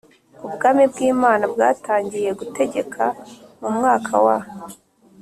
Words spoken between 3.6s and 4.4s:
mwaka wa